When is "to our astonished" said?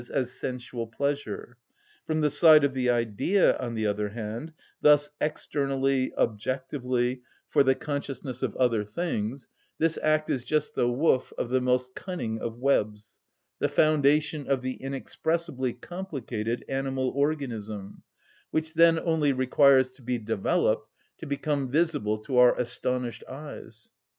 22.17-23.23